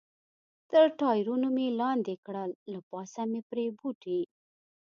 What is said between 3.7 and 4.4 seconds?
بوټي.